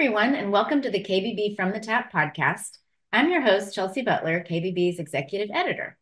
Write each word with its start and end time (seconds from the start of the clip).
everyone, 0.00 0.34
and 0.34 0.50
welcome 0.50 0.80
to 0.80 0.88
the 0.88 1.04
KBB 1.04 1.54
From 1.54 1.72
the 1.72 1.78
Tap 1.78 2.10
podcast. 2.10 2.78
I'm 3.12 3.30
your 3.30 3.42
host, 3.42 3.74
Chelsea 3.74 4.00
Butler, 4.00 4.42
KBB's 4.48 4.98
executive 4.98 5.54
editor. 5.54 5.98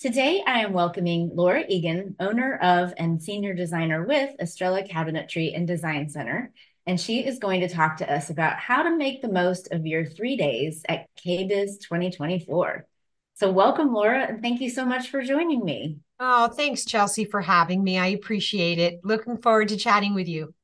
Today, 0.00 0.42
I 0.46 0.60
am 0.60 0.72
welcoming 0.72 1.28
Laura 1.34 1.62
Eagan, 1.68 2.16
owner 2.18 2.56
of 2.56 2.94
and 2.96 3.22
senior 3.22 3.52
designer 3.52 4.06
with 4.06 4.30
Estrella 4.40 4.84
Cabinetry 4.84 5.54
and 5.54 5.66
Design 5.66 6.08
Center. 6.08 6.50
And 6.86 6.98
she 6.98 7.26
is 7.26 7.38
going 7.38 7.60
to 7.60 7.68
talk 7.68 7.98
to 7.98 8.10
us 8.10 8.30
about 8.30 8.56
how 8.56 8.84
to 8.84 8.96
make 8.96 9.20
the 9.20 9.28
most 9.28 9.70
of 9.70 9.84
your 9.84 10.06
three 10.06 10.38
days 10.38 10.82
at 10.88 11.06
KBIS 11.22 11.80
2024. 11.82 12.86
So, 13.34 13.50
welcome, 13.50 13.92
Laura, 13.92 14.24
and 14.26 14.40
thank 14.40 14.62
you 14.62 14.70
so 14.70 14.86
much 14.86 15.10
for 15.10 15.20
joining 15.20 15.62
me. 15.62 15.98
Oh, 16.18 16.48
thanks, 16.48 16.86
Chelsea, 16.86 17.26
for 17.26 17.42
having 17.42 17.84
me. 17.84 17.98
I 17.98 18.06
appreciate 18.06 18.78
it. 18.78 19.00
Looking 19.04 19.36
forward 19.36 19.68
to 19.68 19.76
chatting 19.76 20.14
with 20.14 20.26
you. 20.26 20.54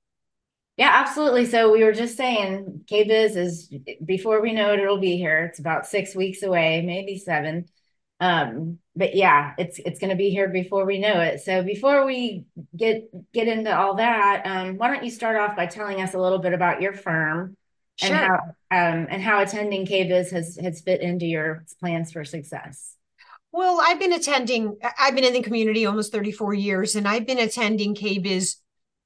Yeah, 0.83 0.91
absolutely. 0.95 1.47
So 1.47 1.71
we 1.71 1.85
were 1.85 1.93
just 1.93 2.17
saying 2.17 2.87
KBIS 2.91 3.37
is 3.37 3.73
before 4.05 4.43
we 4.43 4.53
know 4.53 4.73
it, 4.73 4.81
it'll 4.81 4.99
be 4.99 5.17
here. 5.17 5.45
It's 5.45 5.61
about 5.61 5.87
six 5.87 6.17
weeks 6.17 6.43
away, 6.43 6.83
maybe 6.83 7.21
seven. 7.21 7.67
Um, 8.19 8.81
but 8.97 9.15
yeah, 9.15 9.55
it's 9.59 9.79
it's 9.79 10.01
going 10.01 10.11
to 10.11 10.17
be 10.17 10.31
here 10.31 10.49
before 10.49 10.85
we 10.85 10.99
know 10.99 11.21
it. 11.21 11.41
So 11.43 11.63
before 11.63 12.05
we 12.05 12.47
get 12.77 13.05
get 13.33 13.47
into 13.47 13.73
all 13.73 13.95
that, 13.95 14.43
um, 14.45 14.77
why 14.77 14.89
don't 14.89 15.05
you 15.05 15.13
start 15.13 15.37
off 15.37 15.55
by 15.55 15.67
telling 15.67 16.03
us 16.03 16.15
a 16.15 16.19
little 16.19 16.41
bit 16.41 16.53
about 16.53 16.83
your 16.83 16.95
firm 16.95 17.57
and 18.03 18.13
how 18.13 18.35
um, 18.73 19.07
and 19.09 19.23
how 19.23 19.41
attending 19.41 19.87
KBIS 19.87 20.33
has 20.33 20.59
has 20.61 20.81
fit 20.81 21.01
into 21.01 21.27
your 21.27 21.65
plans 21.79 22.11
for 22.11 22.25
success. 22.25 22.97
Well, 23.53 23.81
I've 23.81 24.01
been 24.01 24.15
attending. 24.15 24.79
I've 24.99 25.15
been 25.15 25.23
in 25.23 25.35
the 25.35 25.43
community 25.43 25.87
almost 25.87 26.11
34 26.11 26.55
years, 26.55 26.97
and 26.97 27.07
I've 27.07 27.25
been 27.25 27.39
attending 27.39 27.95
KBIS 27.95 28.57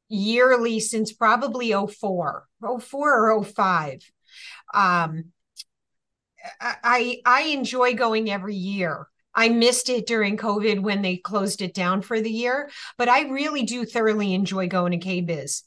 yearly 0.09 0.81
since 0.81 1.13
probably 1.13 1.73
04, 1.73 2.47
04 2.81 3.31
or 3.31 3.45
05. 3.45 4.01
Um, 4.75 5.33
I 6.61 7.21
I 7.25 7.43
enjoy 7.43 7.95
going 7.95 8.31
every 8.31 8.55
year. 8.55 9.09
I 9.35 9.49
missed 9.49 9.89
it 9.91 10.07
during 10.07 10.37
COVID 10.37 10.81
when 10.81 11.03
they 11.03 11.19
closed 11.19 11.61
it 11.61 11.75
down 11.75 12.01
for 12.01 12.21
the 12.21 12.31
year, 12.31 12.71
but 12.97 13.09
I 13.09 13.29
really 13.29 13.65
do 13.65 13.85
thoroughly 13.85 14.33
enjoy 14.33 14.67
going 14.69 14.93
to 14.93 15.07
KBIS. 15.07 15.63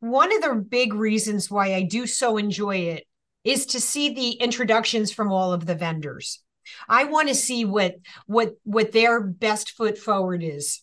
One 0.00 0.34
of 0.34 0.42
the 0.42 0.54
big 0.54 0.94
reasons 0.94 1.50
why 1.50 1.74
I 1.74 1.82
do 1.82 2.06
so 2.06 2.38
enjoy 2.38 2.76
it 2.76 3.04
is 3.44 3.66
to 3.66 3.80
see 3.80 4.14
the 4.14 4.30
introductions 4.32 5.12
from 5.12 5.30
all 5.30 5.52
of 5.52 5.66
the 5.66 5.74
vendors. 5.74 6.40
I 6.88 7.04
want 7.04 7.28
to 7.28 7.34
see 7.34 7.64
what 7.64 7.96
what 8.26 8.54
what 8.64 8.92
their 8.92 9.20
best 9.20 9.72
foot 9.72 9.98
forward 9.98 10.42
is. 10.42 10.82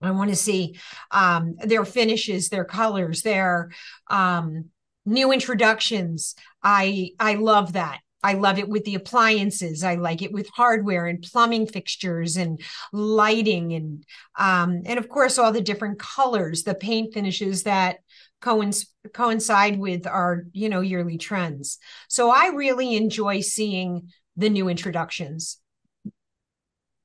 I 0.00 0.10
want 0.12 0.30
to 0.30 0.36
see 0.36 0.78
um, 1.10 1.56
their 1.58 1.84
finishes, 1.84 2.48
their 2.48 2.64
colors, 2.64 3.22
their 3.22 3.70
um, 4.08 4.66
new 5.04 5.32
introductions. 5.32 6.34
I 6.62 7.10
I 7.18 7.34
love 7.34 7.72
that. 7.72 8.00
I 8.22 8.34
love 8.34 8.58
it 8.58 8.68
with 8.68 8.84
the 8.84 8.96
appliances. 8.96 9.84
I 9.84 9.94
like 9.94 10.22
it 10.22 10.32
with 10.32 10.48
hardware 10.48 11.06
and 11.06 11.22
plumbing 11.22 11.68
fixtures 11.68 12.36
and 12.36 12.60
lighting 12.92 13.72
and 13.74 14.04
um, 14.36 14.82
and 14.86 14.98
of 14.98 15.08
course 15.08 15.38
all 15.38 15.52
the 15.52 15.60
different 15.60 15.98
colors, 15.98 16.64
the 16.64 16.74
paint 16.74 17.14
finishes 17.14 17.62
that 17.64 17.98
coincide 18.40 19.78
with 19.78 20.06
our 20.06 20.44
you 20.52 20.68
know 20.68 20.80
yearly 20.80 21.18
trends. 21.18 21.78
So 22.08 22.30
I 22.30 22.48
really 22.48 22.96
enjoy 22.96 23.40
seeing 23.40 24.10
the 24.36 24.48
new 24.48 24.68
introductions. 24.68 25.58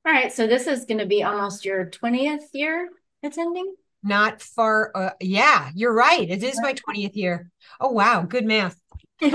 All 0.06 0.12
right, 0.12 0.32
so 0.32 0.46
this 0.46 0.66
is 0.66 0.84
going 0.84 0.98
to 0.98 1.06
be 1.06 1.22
almost 1.22 1.64
your 1.64 1.86
20th 1.86 2.48
year 2.52 2.90
attending? 3.22 3.74
Not 4.02 4.42
far. 4.42 4.92
Uh, 4.94 5.10
yeah, 5.18 5.70
you're 5.74 5.94
right. 5.94 6.28
It 6.28 6.42
is 6.42 6.60
my 6.60 6.74
20th 6.74 7.16
year. 7.16 7.50
Oh, 7.80 7.90
wow. 7.90 8.22
Good 8.22 8.44
math. 8.44 8.76
um, 9.22 9.32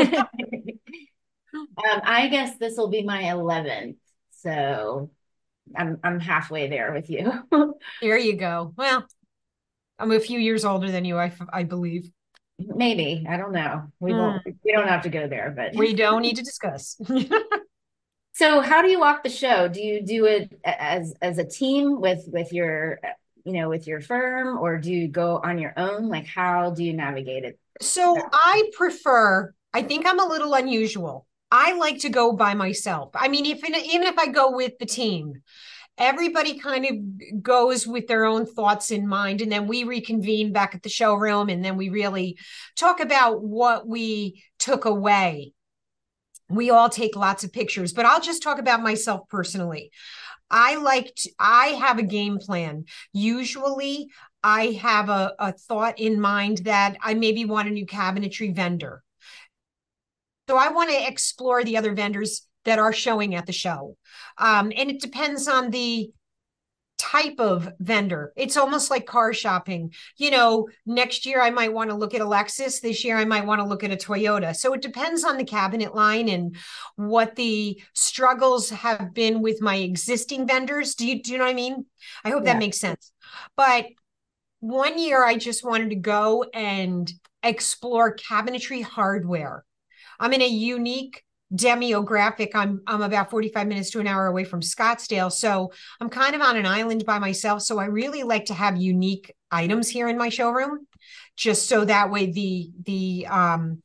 I 1.84 2.28
guess 2.28 2.58
this 2.59 2.78
will 2.78 2.90
be 2.90 3.02
my 3.02 3.24
11th. 3.24 3.96
So 4.31 5.09
I'm 5.75 6.00
I'm 6.03 6.19
halfway 6.19 6.69
there 6.69 6.94
with 6.94 7.09
you. 7.09 7.31
there 8.02 8.18
you 8.18 8.35
go. 8.38 8.74
Well, 8.78 9.06
I'm 9.97 10.12
a 10.12 10.19
few 10.19 10.40
years 10.40 10.66
older 10.66 10.91
than 10.91 11.03
you, 11.03 11.18
I, 11.18 11.31
I 11.52 11.63
believe. 11.63 12.12
Maybe. 12.58 13.25
I 13.28 13.38
don't 13.38 13.53
know. 13.53 13.84
We 14.00 14.12
mm. 14.12 14.18
won't 14.18 14.41
we 14.63 14.72
don't 14.72 14.88
have 14.88 15.03
to 15.03 15.09
go 15.09 15.28
there, 15.28 15.53
but 15.56 15.75
we 15.75 15.94
don't 15.94 16.22
need 16.22 16.38
to 16.38 16.44
discuss. 16.44 17.00
So 18.40 18.62
how 18.62 18.82
do 18.82 18.88
you 18.88 19.02
walk 19.02 19.24
the 19.24 19.30
show? 19.30 19.68
Do 19.68 19.82
you 19.82 20.02
do 20.02 20.24
it 20.24 20.58
as 20.64 21.14
as 21.22 21.40
a 21.40 21.44
team 21.44 22.00
with 22.00 22.24
with 22.28 22.54
your 22.54 23.02
you 23.44 23.52
know 23.52 23.68
with 23.68 23.86
your 23.86 24.00
firm 24.00 24.58
or 24.58 24.78
do 24.78 24.94
you 24.94 25.10
go 25.10 25.42
on 25.44 25.60
your 25.60 25.74
own? 25.76 26.08
Like 26.08 26.26
how 26.26 26.70
do 26.72 26.86
you 26.86 26.94
navigate 26.94 27.44
it? 27.44 27.60
So 27.82 28.18
I 28.32 28.72
prefer 28.78 29.54
I 29.74 29.82
think 29.82 30.08
I'm 30.08 30.22
a 30.22 30.26
little 30.26 30.54
unusual. 30.54 31.28
I 31.52 31.74
like 31.74 32.00
to 32.00 32.10
go 32.10 32.32
by 32.32 32.54
myself. 32.54 33.12
I 33.14 33.28
mean, 33.28 33.46
if 33.46 33.62
even 33.62 34.04
if 34.04 34.18
I 34.18 34.28
go 34.28 34.56
with 34.56 34.72
the 34.80 34.86
team, 34.86 35.34
everybody 35.98 36.60
kind 36.60 36.86
of 36.86 37.44
goes 37.44 37.86
with 37.86 38.08
their 38.08 38.24
own 38.24 38.46
thoughts 38.46 38.90
in 38.90 39.06
mind 39.06 39.42
and 39.42 39.52
then 39.52 39.68
we 39.68 39.84
reconvene 39.84 40.54
back 40.54 40.74
at 40.74 40.84
the 40.84 40.88
showroom 40.88 41.50
and 41.50 41.66
then 41.66 41.76
we 41.76 41.90
really 41.90 42.38
talk 42.78 43.02
about 43.02 43.44
what 43.44 43.86
we 43.86 44.42
took 44.60 44.86
away 44.86 45.52
we 46.50 46.70
all 46.70 46.90
take 46.90 47.16
lots 47.16 47.44
of 47.44 47.54
pictures, 47.54 47.94
but 47.94 48.06
I'll 48.06 48.22
just 48.22 48.42
talk 48.42 48.60
about 48.60 48.82
myself 48.82 49.28
personally. 49.30 49.92
I 50.50 50.76
like 50.76 51.16
I 51.38 51.68
have 51.68 52.00
a 52.00 52.04
game 52.04 52.40
plan. 52.40 52.86
Usually 53.14 54.10
I 54.44 54.68
have 54.82 55.09
a, 55.09 55.34
a 55.38 55.52
thought 55.52 56.00
in 56.00 56.20
mind 56.20 56.59
that 56.59 56.98
I 57.04 57.14
maybe 57.14 57.46
want 57.46 57.68
a 57.68 57.72
new 57.72 57.86
cabinetry 57.86 58.56
vendor. 58.56 59.04
So 60.50 60.58
I 60.58 60.70
want 60.70 60.90
to 60.90 61.08
explore 61.08 61.64
the 61.64 61.78
other 61.78 61.94
vendors 61.94 62.48
that 62.66 62.80
are 62.80 62.94
showing 62.94 63.36
at 63.36 63.46
the 63.46 63.52
show. 63.52 63.96
Um, 64.38 64.72
and 64.76 64.90
it 64.90 65.00
depends 65.00 65.48
on 65.48 65.70
the 65.70 66.12
type 67.00 67.40
of 67.40 67.72
vendor. 67.80 68.34
It's 68.36 68.58
almost 68.58 68.92
like 68.92 69.08
car 69.08 69.34
shopping. 69.34 69.94
You 70.18 70.32
know, 70.32 70.68
next 70.86 71.26
year 71.26 71.42
I 71.42 71.50
might 71.50 71.74
want 71.74 71.90
to 71.90 71.96
look 71.96 72.14
at 72.14 72.22
a 72.22 72.26
Lexus. 72.26 72.82
This 72.82 73.04
year 73.04 73.18
I 73.18 73.26
might 73.26 73.46
want 73.46 73.62
to 73.62 73.68
look 73.68 73.84
at 73.84 73.92
a 73.92 73.96
Toyota. 73.96 74.56
So 74.56 74.74
it 74.74 74.82
depends 74.82 75.24
on 75.24 75.38
the 75.38 75.46
cabinet 75.46 75.96
line 75.96 76.30
and 76.30 76.56
what 76.98 77.36
the 77.36 77.82
struggles 77.94 78.70
have 78.70 79.14
been 79.14 79.42
with 79.42 79.62
my 79.62 79.78
existing 79.78 80.46
vendors. 80.46 80.94
Do 80.94 81.08
you 81.08 81.24
do 81.24 81.32
you 81.32 81.38
know 81.38 81.46
what 81.46 81.52
I 81.52 81.56
mean? 81.56 81.86
I 82.24 82.30
hope 82.30 82.44
yeah. 82.44 82.54
that 82.54 82.59
makes 82.59 82.80
sense. 82.80 83.12
But 83.56 83.88
one 84.59 85.00
year 85.00 85.24
I 85.24 85.38
just 85.38 85.64
wanted 85.64 85.92
to 85.92 85.96
go 85.96 86.44
and 86.54 87.12
explore 87.42 88.16
cabinetry 88.16 88.84
hardware. 88.84 89.64
I'm 90.20 90.34
in 90.34 90.42
a 90.42 90.48
unique 90.48 91.24
demographic 91.54 92.52
i'm 92.54 92.82
i'm 92.86 93.02
about 93.02 93.32
45 93.32 93.68
minutes 93.68 93.90
to 93.90 94.00
an 94.00 94.06
hour 94.06 94.28
away 94.28 94.44
from 94.44 94.62
scottsdale 94.62 95.32
so 95.32 95.72
i'm 96.00 96.10
kind 96.10 96.36
of 96.36 96.42
on 96.42 96.56
an 96.56 96.68
island 96.68 97.04
by 97.06 97.18
myself 97.18 97.64
so 97.64 97.80
i 97.80 97.86
really 97.86 98.22
like 98.22 98.46
to 98.46 98.54
have 98.54 98.78
unique 98.78 99.34
items 99.50 99.90
here 99.90 100.08
in 100.08 100.18
my 100.18 100.30
showroom 100.30 100.86
just 101.36 101.68
so 101.68 101.86
that 101.86 102.12
way 102.12 102.32
the 102.32 102.70
the 102.86 103.26
um 103.28 103.82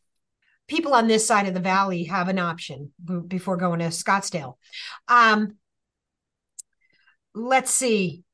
people 0.66 0.94
on 0.94 1.06
this 1.06 1.26
side 1.26 1.46
of 1.46 1.54
the 1.54 1.60
valley 1.60 2.04
have 2.04 2.28
an 2.28 2.38
option 2.38 2.90
b- 3.02 3.20
before 3.26 3.56
going 3.56 3.80
to 3.80 3.86
scottsdale. 3.86 4.54
Um 5.08 5.56
let's 7.34 7.70
see. 7.70 8.24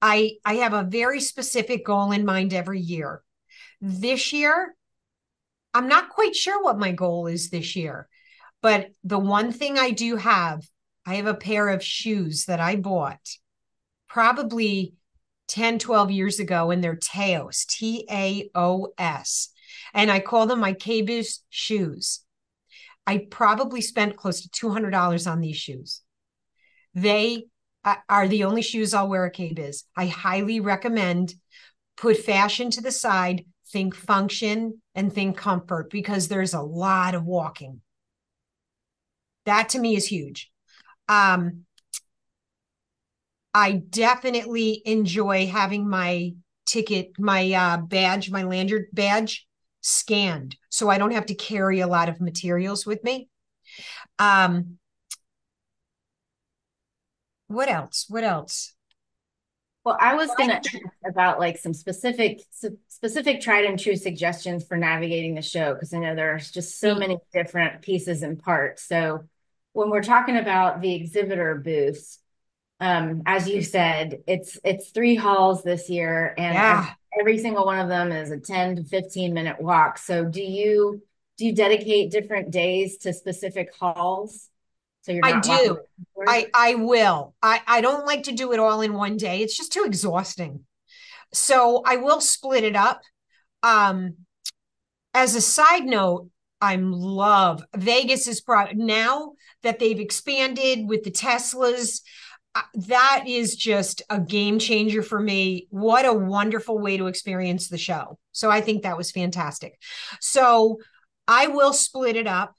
I 0.00 0.32
i 0.44 0.54
have 0.56 0.72
a 0.72 0.82
very 0.82 1.20
specific 1.20 1.86
goal 1.86 2.12
in 2.12 2.24
mind 2.24 2.52
every 2.52 2.80
year. 2.80 3.22
This 3.80 4.32
year 4.32 4.74
i'm 5.74 5.88
not 5.88 6.10
quite 6.10 6.36
sure 6.36 6.62
what 6.62 6.78
my 6.78 6.92
goal 6.92 7.26
is 7.26 7.48
this 7.48 7.74
year 7.74 8.08
but 8.62 8.90
the 9.04 9.18
one 9.18 9.52
thing 9.52 9.78
I 9.78 9.90
do 9.90 10.16
have, 10.16 10.64
I 11.04 11.16
have 11.16 11.26
a 11.26 11.34
pair 11.34 11.68
of 11.68 11.84
shoes 11.84 12.46
that 12.46 12.60
I 12.60 12.76
bought 12.76 13.36
probably 14.08 14.94
10, 15.48 15.78
12 15.78 16.10
years 16.10 16.38
ago, 16.38 16.70
and 16.70 16.82
they're 16.82 16.96
Taos, 16.96 17.66
T 17.66 18.06
A 18.10 18.48
O 18.54 18.92
S. 18.96 19.48
And 19.92 20.10
I 20.10 20.20
call 20.20 20.46
them 20.46 20.60
my 20.60 20.72
KBIS 20.72 21.40
shoes. 21.50 22.20
I 23.06 23.26
probably 23.30 23.80
spent 23.80 24.16
close 24.16 24.42
to 24.42 24.48
$200 24.48 25.30
on 25.30 25.40
these 25.40 25.56
shoes. 25.56 26.02
They 26.94 27.46
uh, 27.84 27.96
are 28.08 28.28
the 28.28 28.44
only 28.44 28.62
shoes 28.62 28.94
I'll 28.94 29.08
wear 29.08 29.26
at 29.26 29.34
KBIS. 29.34 29.84
I 29.96 30.06
highly 30.06 30.60
recommend 30.60 31.34
put 31.96 32.16
fashion 32.16 32.70
to 32.70 32.80
the 32.80 32.92
side, 32.92 33.44
think 33.68 33.94
function, 33.94 34.80
and 34.94 35.12
think 35.12 35.36
comfort 35.36 35.90
because 35.90 36.28
there's 36.28 36.54
a 36.54 36.60
lot 36.60 37.14
of 37.14 37.24
walking. 37.24 37.80
That 39.44 39.70
to 39.70 39.78
me 39.78 39.96
is 39.96 40.06
huge. 40.06 40.50
Um, 41.08 41.64
I 43.54 43.72
definitely 43.72 44.82
enjoy 44.84 45.46
having 45.46 45.88
my 45.88 46.34
ticket, 46.66 47.12
my 47.18 47.52
uh, 47.52 47.76
badge, 47.78 48.30
my 48.30 48.44
lanyard 48.44 48.86
badge 48.92 49.46
scanned 49.80 50.56
so 50.70 50.88
I 50.88 50.96
don't 50.96 51.10
have 51.10 51.26
to 51.26 51.34
carry 51.34 51.80
a 51.80 51.86
lot 51.86 52.08
of 52.08 52.20
materials 52.20 52.86
with 52.86 53.02
me. 53.04 53.28
Um, 54.18 54.78
what 57.46 57.68
else? 57.68 58.06
What 58.08 58.24
else? 58.24 58.74
Well, 59.84 59.96
I 60.00 60.14
was 60.14 60.34
gonna 60.34 60.54
ask 60.54 60.64
about 61.04 61.40
like 61.40 61.58
some 61.58 61.74
specific 61.74 62.40
specific 62.88 63.40
tried 63.40 63.64
and 63.64 63.78
true 63.78 63.96
suggestions 63.96 64.64
for 64.64 64.76
navigating 64.76 65.34
the 65.34 65.42
show 65.42 65.74
because 65.74 65.92
I 65.92 65.98
know 65.98 66.14
there's 66.14 66.50
just 66.52 66.78
so 66.78 66.94
many 66.94 67.18
different 67.32 67.82
pieces 67.82 68.22
and 68.22 68.38
parts. 68.38 68.84
So 68.84 69.24
when 69.72 69.90
we're 69.90 70.02
talking 70.02 70.36
about 70.36 70.80
the 70.82 70.94
exhibitor 70.94 71.56
booths, 71.56 72.20
um, 72.80 73.22
as 73.26 73.48
you 73.48 73.62
said, 73.62 74.22
it's 74.28 74.58
it's 74.64 74.90
three 74.90 75.16
halls 75.16 75.62
this 75.64 75.90
year, 75.90 76.34
and 76.38 76.54
Yeah, 76.54 76.94
every 77.18 77.38
single 77.38 77.64
one 77.66 77.78
of 77.80 77.88
them 77.88 78.12
is 78.12 78.30
a 78.30 78.38
10 78.40 78.76
to 78.76 78.84
15 78.84 79.34
minute 79.34 79.60
walk. 79.60 79.98
So 79.98 80.24
do 80.24 80.42
you 80.42 81.02
do 81.38 81.46
you 81.46 81.54
dedicate 81.54 82.12
different 82.12 82.50
days 82.52 82.98
to 82.98 83.12
specific 83.12 83.74
halls? 83.78 84.48
So 85.02 85.12
you're 85.12 85.24
I 85.24 85.40
do. 85.40 85.48
back 85.48 85.60
and 85.60 86.06
forth? 86.14 86.28
I 86.28 86.46
I 86.54 86.74
will. 86.76 87.34
I 87.42 87.60
I 87.66 87.80
don't 87.80 88.06
like 88.06 88.24
to 88.24 88.32
do 88.32 88.52
it 88.52 88.58
all 88.60 88.80
in 88.80 88.94
one 88.94 89.16
day. 89.16 89.42
It's 89.42 89.56
just 89.56 89.72
too 89.72 89.84
exhausting. 89.84 90.64
So 91.32 91.82
I 91.84 91.96
will 91.96 92.20
split 92.20 92.64
it 92.64 92.76
up. 92.76 93.00
Um, 93.62 94.14
as 95.14 95.34
a 95.34 95.40
side 95.40 95.84
note, 95.84 96.28
I'm 96.60 96.92
love 96.92 97.64
Vegas 97.74 98.28
is 98.28 98.40
pro 98.40 98.66
now 98.74 99.32
that 99.62 99.78
they've 99.78 99.98
expanded 99.98 100.88
with 100.88 101.02
the 101.02 101.10
Teslas. 101.10 102.02
uh, 102.54 102.62
That 102.74 103.24
is 103.26 103.56
just 103.56 104.02
a 104.10 104.20
game 104.20 104.58
changer 104.58 105.02
for 105.02 105.20
me. 105.20 105.66
What 105.70 106.04
a 106.04 106.12
wonderful 106.12 106.78
way 106.78 106.96
to 106.96 107.06
experience 107.06 107.68
the 107.68 107.78
show. 107.78 108.18
So 108.32 108.50
I 108.50 108.60
think 108.60 108.82
that 108.82 108.96
was 108.96 109.10
fantastic. 109.10 109.78
So 110.20 110.78
I 111.26 111.48
will 111.48 111.72
split 111.72 112.16
it 112.16 112.26
up. 112.26 112.54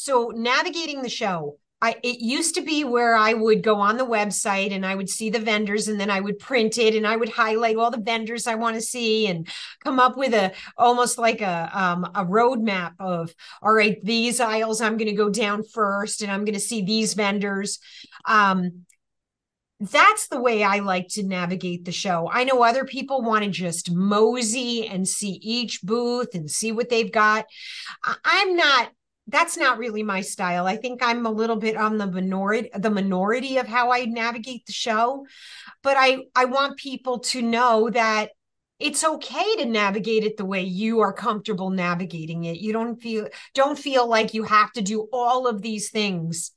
So 0.00 0.32
navigating 0.34 1.02
the 1.02 1.10
show, 1.10 1.58
I 1.82 1.94
it 2.02 2.20
used 2.20 2.54
to 2.54 2.62
be 2.62 2.84
where 2.84 3.14
I 3.14 3.34
would 3.34 3.62
go 3.62 3.74
on 3.74 3.98
the 3.98 4.06
website 4.06 4.72
and 4.72 4.86
I 4.86 4.94
would 4.94 5.10
see 5.10 5.28
the 5.28 5.38
vendors 5.38 5.88
and 5.88 6.00
then 6.00 6.08
I 6.08 6.20
would 6.20 6.38
print 6.38 6.78
it 6.78 6.94
and 6.94 7.06
I 7.06 7.16
would 7.16 7.28
highlight 7.28 7.76
all 7.76 7.90
the 7.90 8.00
vendors 8.00 8.46
I 8.46 8.54
want 8.54 8.76
to 8.76 8.80
see 8.80 9.26
and 9.26 9.46
come 9.84 10.00
up 10.00 10.16
with 10.16 10.32
a 10.32 10.52
almost 10.78 11.18
like 11.18 11.42
a 11.42 11.70
um, 11.74 12.06
a 12.14 12.24
roadmap 12.24 12.94
of 12.98 13.34
all 13.60 13.74
right 13.74 14.02
these 14.02 14.40
aisles 14.40 14.80
I'm 14.80 14.96
going 14.96 15.10
to 15.10 15.14
go 15.14 15.28
down 15.28 15.64
first 15.64 16.22
and 16.22 16.32
I'm 16.32 16.46
going 16.46 16.54
to 16.54 16.60
see 16.60 16.80
these 16.80 17.12
vendors. 17.12 17.78
Um, 18.24 18.86
that's 19.80 20.28
the 20.28 20.40
way 20.40 20.64
I 20.64 20.78
like 20.78 21.08
to 21.08 21.22
navigate 21.22 21.84
the 21.84 21.92
show. 21.92 22.26
I 22.32 22.44
know 22.44 22.62
other 22.62 22.86
people 22.86 23.20
want 23.20 23.44
to 23.44 23.50
just 23.50 23.90
mosey 23.90 24.86
and 24.86 25.06
see 25.06 25.38
each 25.42 25.82
booth 25.82 26.34
and 26.34 26.50
see 26.50 26.72
what 26.72 26.88
they've 26.88 27.12
got. 27.12 27.44
I'm 28.24 28.56
not 28.56 28.92
that's 29.30 29.56
not 29.56 29.78
really 29.78 30.02
my 30.02 30.20
style. 30.20 30.66
I 30.66 30.76
think 30.76 31.02
I'm 31.02 31.26
a 31.26 31.30
little 31.30 31.56
bit 31.56 31.76
on 31.76 31.98
the 31.98 32.06
minority 32.06 32.70
the 32.76 32.90
minority 32.90 33.58
of 33.58 33.66
how 33.66 33.92
I 33.92 34.04
navigate 34.04 34.66
the 34.66 34.72
show, 34.72 35.26
but 35.82 35.96
I 35.98 36.24
I 36.34 36.46
want 36.46 36.78
people 36.78 37.20
to 37.20 37.42
know 37.42 37.90
that 37.90 38.30
it's 38.78 39.04
okay 39.04 39.56
to 39.56 39.66
navigate 39.66 40.24
it 40.24 40.36
the 40.36 40.44
way 40.44 40.62
you 40.62 41.00
are 41.00 41.12
comfortable 41.12 41.70
navigating 41.70 42.44
it. 42.44 42.58
You 42.58 42.72
don't 42.72 43.00
feel 43.00 43.28
don't 43.54 43.78
feel 43.78 44.08
like 44.08 44.34
you 44.34 44.44
have 44.44 44.72
to 44.72 44.82
do 44.82 45.08
all 45.12 45.46
of 45.46 45.62
these 45.62 45.90
things 45.90 46.52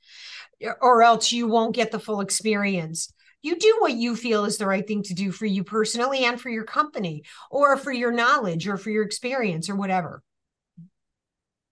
or 0.81 1.03
else 1.03 1.31
you 1.31 1.47
won't 1.47 1.75
get 1.75 1.91
the 1.91 1.99
full 1.99 2.21
experience. 2.21 3.11
You 3.41 3.57
do 3.57 3.77
what 3.79 3.93
you 3.93 4.15
feel 4.15 4.45
is 4.45 4.57
the 4.57 4.65
right 4.65 4.87
thing 4.87 5.03
to 5.03 5.13
do 5.13 5.31
for 5.31 5.45
you 5.45 5.65
personally 5.65 6.23
and 6.23 6.39
for 6.39 6.49
your 6.49 6.63
company 6.63 7.23
or 7.51 7.75
for 7.75 7.91
your 7.91 8.11
knowledge 8.11 8.67
or 8.69 8.77
for 8.77 8.89
your 8.89 9.03
experience 9.03 9.69
or 9.69 9.75
whatever. 9.75 10.23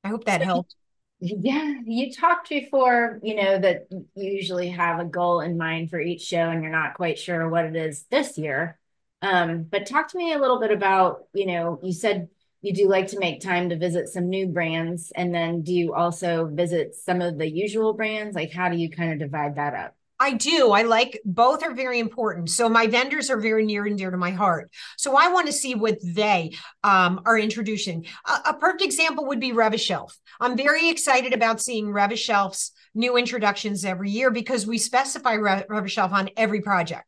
I 0.04 0.10
hope 0.10 0.26
that 0.26 0.42
helped. 0.42 0.76
Yeah, 1.24 1.76
you 1.86 2.12
talked 2.12 2.50
before, 2.50 3.20
you 3.22 3.36
know, 3.36 3.60
that 3.60 3.88
you 3.92 4.08
usually 4.16 4.70
have 4.70 5.00
a 5.00 5.06
goal 5.06 5.42
in 5.42 5.56
mind 5.56 5.92
for 5.92 6.00
each 6.00 6.22
show 6.24 6.50
and 6.50 6.64
you're 6.64 6.72
not 6.72 6.96
quite 6.96 7.20
sure 7.20 7.48
what 7.48 7.66
it 7.66 7.76
is 7.76 8.04
this 8.10 8.40
year. 8.40 8.80
Um, 9.22 9.64
but 9.64 9.86
talk 9.86 10.08
to 10.10 10.18
me 10.18 10.34
a 10.34 10.40
little 10.40 10.60
bit 10.60 10.72
about, 10.72 11.26
you 11.34 11.46
know, 11.46 11.80
you 11.84 11.94
said 11.94 12.30
you 12.64 12.74
do 12.74 12.88
like 12.90 13.08
to 13.10 13.20
make 13.20 13.40
time 13.40 13.70
to 13.70 13.78
visit 13.78 14.10
some 14.10 14.30
new 14.30 14.48
brands, 14.48 15.12
and 15.16 15.34
then 15.34 15.62
do 15.62 15.74
you 15.74 15.94
also 15.94 16.48
visit 16.48 16.96
some 16.96 17.22
of 17.22 17.38
the 17.38 17.50
usual 17.50 17.94
brands? 17.94 18.36
Like, 18.36 18.52
how 18.52 18.70
do 18.70 18.78
you 18.78 18.90
kind 18.90 19.14
of 19.14 19.20
divide 19.20 19.56
that 19.56 19.74
up? 19.76 19.96
I 20.22 20.34
do. 20.34 20.70
I 20.70 20.84
like 20.84 21.20
both 21.26 21.64
are 21.64 21.74
very 21.74 21.98
important. 21.98 22.52
So 22.52 22.70
my 22.70 22.86
vendors 22.86 23.32
are 23.32 23.40
very 23.40 23.66
near 23.66 23.88
and 23.88 23.98
dear 23.98 24.12
to 24.12 24.18
my 24.18 24.30
heart. 24.30 24.70
So 24.96 25.18
I 25.18 25.30
want 25.30 25.48
to 25.48 25.52
see 25.52 25.74
what 25.74 25.98
they 26.04 26.52
um, 26.84 27.22
are 27.26 27.40
introducing. 27.40 28.06
A, 28.28 28.50
a 28.50 28.54
perfect 28.54 28.84
example 28.84 29.26
would 29.26 29.40
be 29.40 29.52
Rev-A-Shelf. 29.52 30.16
I'm 30.40 30.56
very 30.56 30.90
excited 30.90 31.34
about 31.34 31.60
seeing 31.60 31.92
Rev-A-Shelf's 31.92 32.72
new 32.94 33.18
introductions 33.18 33.84
every 33.84 34.12
year 34.12 34.30
because 34.30 34.68
we 34.68 34.78
specify 34.78 35.34
Re- 35.34 35.66
Rev-A-Shelf 35.68 36.14
on 36.14 36.30
every 36.38 36.62
project. 36.62 37.08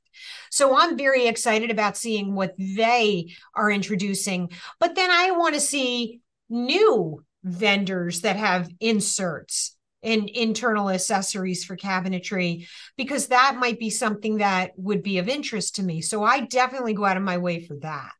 So 0.49 0.75
I'm 0.75 0.97
very 0.97 1.27
excited 1.27 1.69
about 1.69 1.97
seeing 1.97 2.33
what 2.33 2.55
they 2.57 3.35
are 3.53 3.69
introducing. 3.69 4.49
But 4.79 4.95
then 4.95 5.11
I 5.11 5.29
want 5.31 5.53
to 5.53 5.61
see 5.61 6.21
new 6.49 7.23
vendors 7.43 8.21
that 8.21 8.37
have 8.37 8.71
inserts 8.79 9.77
and 10.03 10.29
internal 10.29 10.89
accessories 10.89 11.63
for 11.63 11.77
cabinetry 11.77 12.67
because 12.97 13.27
that 13.27 13.57
might 13.57 13.79
be 13.79 13.89
something 13.89 14.37
that 14.37 14.71
would 14.77 15.03
be 15.03 15.17
of 15.17 15.29
interest 15.29 15.75
to 15.75 15.83
me. 15.83 16.01
So 16.01 16.23
I 16.23 16.41
definitely 16.41 16.93
go 16.93 17.05
out 17.05 17.17
of 17.17 17.23
my 17.23 17.37
way 17.37 17.65
for 17.65 17.75
that. 17.77 18.11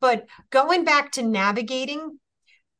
But 0.00 0.26
going 0.50 0.84
back 0.84 1.12
to 1.12 1.22
navigating, 1.22 2.18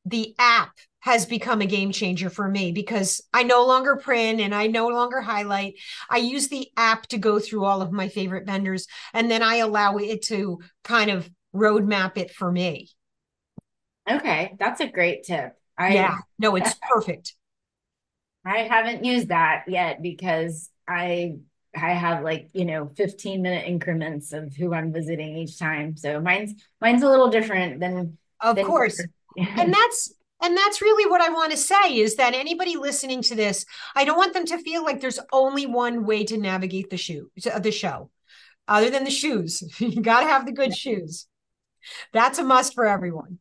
the 0.05 0.35
app 0.39 0.73
has 1.01 1.27
become 1.27 1.61
a 1.61 1.67
game 1.67 1.91
changer 1.91 2.31
for 2.31 2.49
me 2.49 2.71
because 2.73 3.21
I 3.33 3.43
no 3.43 3.67
longer 3.67 3.97
print 3.97 4.41
and 4.41 4.55
I 4.55 4.69
no 4.69 4.89
longer 4.89 5.21
highlight. 5.21 5.75
I 6.09 6.19
use 6.19 6.49
the 6.49 6.69
app 6.77 7.07
to 7.09 7.19
go 7.19 7.41
through 7.41 7.65
all 7.65 7.83
of 7.83 7.93
my 7.93 8.09
favorite 8.09 8.47
vendors 8.47 8.87
and 9.13 9.31
then 9.31 9.43
I 9.43 9.57
allow 9.57 9.97
it 9.97 10.23
to 10.27 10.61
kind 10.85 11.11
of 11.11 11.29
roadmap 11.55 12.19
it 12.19 12.31
for 12.33 12.51
me. 12.51 12.91
Okay, 14.09 14.55
that's 14.59 14.81
a 14.81 14.89
great 14.89 15.25
tip. 15.25 15.57
Yeah, 15.89 16.19
no, 16.39 16.57
it's 16.57 16.75
perfect. 16.91 17.35
I 18.44 18.59
haven't 18.59 19.05
used 19.05 19.29
that 19.29 19.65
yet 19.69 20.03
because 20.03 20.69
I 20.89 21.37
I 21.75 21.93
have 21.93 22.23
like, 22.23 22.50
you 22.53 22.65
know, 22.65 22.91
15 22.97 23.41
minute 23.41 23.67
increments 23.67 24.33
of 24.33 24.55
who 24.55 24.75
I'm 24.75 24.93
visiting 24.93 25.37
each 25.39 25.59
time. 25.59 25.97
So 25.97 26.21
mine's 26.21 26.55
mine's 26.81 27.03
a 27.03 27.09
little 27.09 27.31
different 27.31 27.81
than 27.81 28.19
Of 28.41 28.56
than 28.56 28.67
course. 28.67 29.00
And 29.37 29.73
that's 29.75 30.15
and 30.43 30.56
that's 30.56 30.83
really 30.83 31.09
what 31.09 31.21
I 31.21 31.31
want 31.31 31.53
to 31.53 31.56
say 31.56 31.97
is 31.99 32.17
that 32.17 32.35
anybody 32.35 32.77
listening 32.77 33.23
to 33.23 33.37
this, 33.37 33.65
I 33.94 34.05
don't 34.05 34.17
want 34.17 34.35
them 34.35 34.45
to 34.47 34.59
feel 34.59 34.83
like 34.83 35.00
there's 35.00 35.21
only 35.33 35.67
one 35.67 36.05
way 36.05 36.25
to 36.25 36.37
navigate 36.37 36.91
the 36.91 36.97
shoe 36.97 37.31
uh, 37.50 37.61
the 37.61 37.71
show, 37.71 38.11
other 38.67 38.91
than 38.91 39.05
the 39.05 39.11
shoes. 39.11 39.62
you 39.79 40.03
got 40.03 40.21
to 40.21 40.26
have 40.26 40.45
the 40.45 40.52
good 40.52 40.76
shoes. 40.76 41.26
That's 42.12 42.38
a 42.38 42.45
must 42.45 42.75
for 42.75 42.87
everyone. 42.87 43.38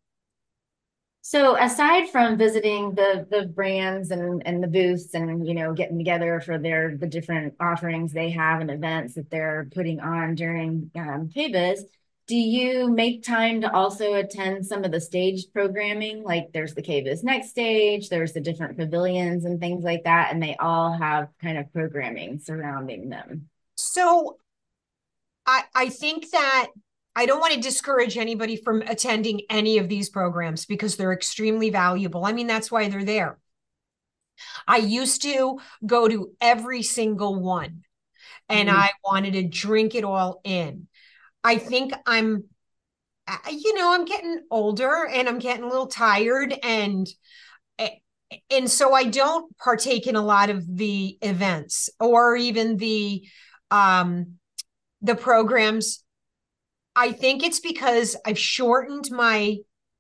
So 1.24 1.56
aside 1.56 2.10
from 2.10 2.38
visiting 2.38 2.96
the 2.96 3.28
the 3.30 3.46
brands 3.46 4.10
and 4.10 4.42
and 4.46 4.62
the 4.62 4.68
booths 4.68 5.14
and 5.14 5.48
you 5.48 5.54
know 5.54 5.72
getting 5.74 5.98
together 5.98 6.42
for 6.42 6.58
their 6.58 6.98
the 6.98 7.06
different 7.08 7.54
offerings 7.60 8.12
they 8.12 8.32
have 8.32 8.60
and 8.60 8.72
events 8.72 9.14
that 9.14 9.30
they're 9.30 9.68
putting 9.74 10.00
on 10.00 10.34
during 10.34 10.90
um, 10.96 11.30
do 12.28 12.38
you 12.38 12.90
make 12.90 13.24
time 13.24 13.62
to 13.62 13.74
also 13.74 14.14
attend 14.14 14.66
some 14.66 14.86
of 14.86 14.92
the 14.92 15.02
staged 15.02 15.52
programming? 15.54 16.24
Like 16.24 16.54
there's 16.54 16.74
the 16.74 16.82
KBIS 16.82 17.24
Next 17.24 17.50
Stage, 17.50 18.10
there's 18.10 18.34
the 18.34 18.40
different 18.40 18.78
pavilions 18.78 19.44
and 19.44 19.60
things 19.60 19.84
like 19.84 20.06
that, 20.06 20.32
and 20.32 20.42
they 20.42 20.56
all 20.56 20.94
have 20.94 21.28
kind 21.42 21.58
of 21.58 21.72
programming 21.74 22.40
surrounding 22.40 23.10
them. 23.10 23.50
So 23.76 24.38
I 25.46 25.64
I 25.76 25.90
think 25.90 26.32
that 26.32 26.68
I 27.16 27.26
don't 27.26 27.40
want 27.40 27.54
to 27.54 27.60
discourage 27.60 28.18
anybody 28.18 28.56
from 28.56 28.82
attending 28.84 29.42
any 29.50 29.78
of 29.78 29.90
these 29.90 30.10
programs 30.10 30.66
because 30.66 30.96
they're 30.96 31.14
extremely 31.14 31.70
valuable. 31.70 32.26
I 32.26 32.32
mean, 32.32 32.48
that's 32.48 32.72
why 32.72 32.88
they're 32.88 33.04
there. 33.04 33.38
I 34.68 34.78
used 34.78 35.22
to 35.24 35.60
go 35.86 36.08
to 36.08 36.32
every 36.40 36.84
single 36.84 37.42
one 37.42 37.84
and 38.50 38.70
Mhm. 38.70 38.76
I 38.76 38.92
wanted 39.04 39.34
to 39.34 39.44
drink 39.44 39.96
it 39.96 40.04
all 40.04 40.42
in. 40.44 40.88
I 41.44 41.58
think 41.58 41.94
I'm, 42.06 42.46
you 43.52 43.76
know, 43.76 43.94
I'm 43.94 44.06
getting 44.06 44.42
older 44.52 45.06
and 45.08 45.28
I'm 45.30 45.40
getting 45.40 45.64
a 45.64 45.70
little 45.70 45.88
tired 45.88 46.54
and 46.64 47.08
and 48.50 48.70
so 48.70 48.94
I 48.94 49.06
don't 49.06 49.56
partake 49.58 50.08
in 50.08 50.16
a 50.16 50.22
lot 50.22 50.50
of 50.50 50.66
the 50.78 51.18
events 51.22 51.90
or 52.00 52.36
even 52.36 52.78
the 52.78 53.24
um 53.70 54.38
the 55.02 55.16
programs. 55.16 56.04
I 56.96 57.12
think 57.12 57.44
it's 57.44 57.60
because 57.60 58.16
I've 58.26 58.40
shortened 58.40 59.10
my 59.12 59.58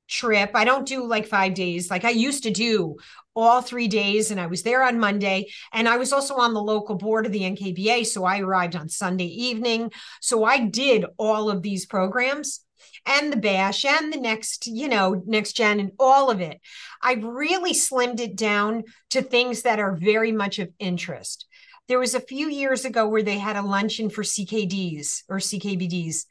trip. 0.09 0.51
I 0.55 0.65
don't 0.65 0.85
do 0.85 1.05
like 1.05 1.25
5 1.25 1.53
days 1.53 1.89
like 1.89 2.03
I 2.03 2.09
used 2.09 2.43
to 2.43 2.51
do 2.51 2.97
all 3.33 3.61
3 3.61 3.87
days 3.87 4.29
and 4.29 4.41
I 4.41 4.47
was 4.47 4.61
there 4.61 4.83
on 4.83 4.99
Monday 4.99 5.47
and 5.71 5.87
I 5.87 5.95
was 5.95 6.11
also 6.11 6.35
on 6.35 6.53
the 6.53 6.61
local 6.61 6.95
board 6.95 7.25
of 7.25 7.31
the 7.31 7.43
NKBA 7.43 8.05
so 8.05 8.25
I 8.25 8.39
arrived 8.39 8.75
on 8.75 8.89
Sunday 8.89 9.27
evening. 9.27 9.91
So 10.19 10.43
I 10.43 10.65
did 10.65 11.05
all 11.17 11.49
of 11.49 11.61
these 11.61 11.85
programs 11.85 12.65
and 13.05 13.31
the 13.31 13.37
bash 13.37 13.85
and 13.85 14.11
the 14.11 14.19
next, 14.19 14.67
you 14.67 14.89
know, 14.89 15.23
next 15.25 15.53
gen 15.53 15.79
and 15.79 15.91
all 15.97 16.29
of 16.29 16.41
it. 16.41 16.59
I've 17.01 17.23
really 17.23 17.73
slimmed 17.73 18.19
it 18.19 18.35
down 18.35 18.83
to 19.11 19.21
things 19.21 19.61
that 19.61 19.79
are 19.79 19.95
very 19.95 20.33
much 20.33 20.59
of 20.59 20.69
interest. 20.77 21.47
There 21.91 21.99
was 21.99 22.15
a 22.15 22.21
few 22.21 22.47
years 22.47 22.85
ago 22.85 23.05
where 23.05 23.21
they 23.21 23.37
had 23.37 23.57
a 23.57 23.61
luncheon 23.61 24.09
for 24.09 24.23
CKDs 24.23 25.23
or 25.27 25.39
CKBDs. 25.39 26.23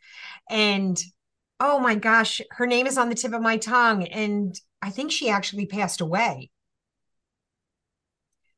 And 0.49 0.99
oh 1.61 1.79
my 1.79 1.97
gosh, 1.97 2.41
her 2.53 2.67
name 2.67 2.87
is 2.87 2.97
on 2.97 3.11
the 3.11 3.15
tip 3.15 3.35
of 3.35 3.43
my 3.43 3.59
tongue. 3.59 4.05
And 4.05 4.59
I 4.81 4.89
think 4.89 5.13
she 5.13 5.29
actually 5.29 5.67
passed 5.67 6.01
away. 6.01 6.49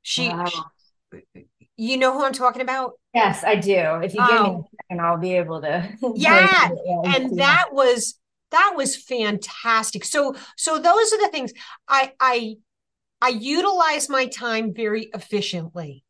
She, 0.02 0.28
wow. 0.28 0.44
she 1.14 1.46
you 1.76 1.96
know 1.96 2.12
who 2.12 2.24
I'm 2.24 2.32
talking 2.32 2.62
about? 2.62 2.92
Yes, 3.12 3.42
I 3.42 3.56
do. 3.56 3.72
If 3.72 4.14
you 4.14 4.24
give 4.24 4.40
me 4.40 4.46
um, 4.46 4.46
oh. 4.46 4.68
and 4.88 5.00
I'll 5.00 5.18
be 5.18 5.34
able 5.34 5.60
to. 5.62 5.88
Yeah. 6.14 6.68
and 7.04 7.36
that 7.40 7.70
was 7.72 8.14
that 8.52 8.74
was 8.76 8.94
fantastic. 8.94 10.04
So 10.04 10.36
so 10.56 10.78
those 10.78 11.12
are 11.12 11.20
the 11.20 11.30
things 11.32 11.52
I 11.88 12.12
I 12.20 12.58
I 13.20 13.30
utilize 13.30 14.08
my 14.08 14.26
time 14.26 14.72
very 14.72 15.10
efficiently. 15.12 16.04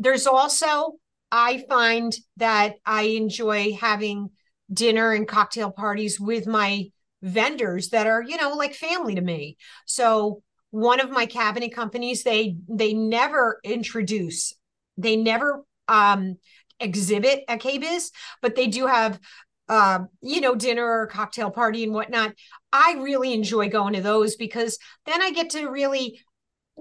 There's 0.00 0.26
also 0.26 0.94
I 1.30 1.64
find 1.68 2.12
that 2.38 2.76
I 2.84 3.02
enjoy 3.02 3.74
having 3.74 4.30
dinner 4.72 5.12
and 5.12 5.28
cocktail 5.28 5.70
parties 5.70 6.18
with 6.18 6.46
my 6.46 6.86
vendors 7.22 7.90
that 7.90 8.06
are, 8.06 8.22
you 8.22 8.36
know, 8.36 8.54
like 8.54 8.74
family 8.74 9.14
to 9.14 9.20
me. 9.20 9.56
So 9.86 10.42
one 10.70 11.00
of 11.00 11.10
my 11.10 11.26
cabinet 11.26 11.72
companies, 11.74 12.24
they 12.24 12.56
they 12.68 12.94
never 12.94 13.60
introduce, 13.62 14.54
they 14.96 15.16
never 15.16 15.64
um 15.86 16.36
exhibit 16.80 17.44
at 17.46 17.60
KBIS, 17.60 18.10
but 18.40 18.56
they 18.56 18.66
do 18.66 18.86
have 18.86 19.20
uh, 19.68 20.00
you 20.20 20.40
know, 20.40 20.56
dinner 20.56 20.84
or 20.84 21.06
cocktail 21.06 21.48
party 21.48 21.84
and 21.84 21.94
whatnot. 21.94 22.32
I 22.72 22.94
really 22.98 23.32
enjoy 23.32 23.68
going 23.68 23.94
to 23.94 24.00
those 24.00 24.34
because 24.34 24.78
then 25.06 25.22
I 25.22 25.30
get 25.30 25.50
to 25.50 25.68
really 25.68 26.20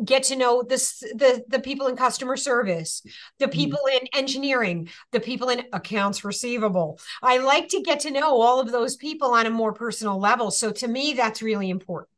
get 0.03 0.23
to 0.23 0.35
know 0.35 0.63
this 0.63 0.99
the 0.99 1.43
the 1.47 1.59
people 1.59 1.87
in 1.87 1.95
customer 1.95 2.37
service 2.37 3.01
the 3.39 3.45
mm-hmm. 3.45 3.51
people 3.51 3.79
in 3.91 4.07
engineering 4.13 4.89
the 5.11 5.19
people 5.19 5.49
in 5.49 5.63
accounts 5.73 6.23
receivable 6.23 6.99
i 7.21 7.37
like 7.37 7.67
to 7.67 7.81
get 7.81 7.99
to 7.99 8.11
know 8.11 8.41
all 8.41 8.59
of 8.59 8.71
those 8.71 8.95
people 8.95 9.33
on 9.33 9.45
a 9.45 9.49
more 9.49 9.73
personal 9.73 10.19
level 10.19 10.51
so 10.51 10.71
to 10.71 10.87
me 10.87 11.13
that's 11.13 11.41
really 11.41 11.69
important 11.69 12.09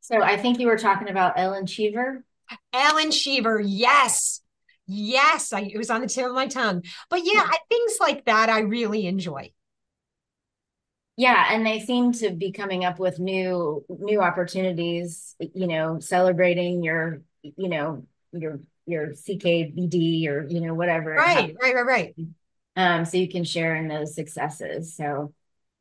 so 0.00 0.22
i 0.22 0.36
think 0.36 0.58
you 0.58 0.66
were 0.66 0.78
talking 0.78 1.08
about 1.08 1.38
ellen 1.38 1.66
cheever 1.66 2.24
ellen 2.72 3.10
cheever 3.10 3.60
yes 3.60 4.40
Yes, 4.86 5.54
I, 5.54 5.60
it 5.60 5.78
was 5.78 5.88
on 5.88 6.02
the 6.02 6.06
tip 6.06 6.26
of 6.26 6.34
my 6.34 6.46
tongue. 6.46 6.82
But 7.08 7.20
yeah, 7.24 7.32
yeah. 7.36 7.50
things 7.70 7.96
like 8.00 8.26
that 8.26 8.50
I 8.50 8.60
really 8.60 9.06
enjoy. 9.06 9.53
Yeah, 11.16 11.46
and 11.50 11.64
they 11.64 11.80
seem 11.80 12.12
to 12.14 12.30
be 12.30 12.50
coming 12.50 12.84
up 12.84 12.98
with 12.98 13.20
new 13.20 13.84
new 13.88 14.20
opportunities, 14.20 15.36
you 15.38 15.66
know, 15.66 16.00
celebrating 16.00 16.82
your, 16.82 17.22
you 17.42 17.68
know, 17.68 18.06
your 18.32 18.60
your 18.86 19.08
CKBD 19.08 20.28
or 20.28 20.46
you 20.48 20.60
know 20.60 20.74
whatever. 20.74 21.12
Right, 21.12 21.54
right, 21.62 21.74
right, 21.74 21.86
right. 21.86 22.14
Um, 22.76 23.04
so 23.04 23.16
you 23.16 23.28
can 23.28 23.44
share 23.44 23.76
in 23.76 23.88
those 23.88 24.14
successes. 24.14 24.96
So 24.96 25.32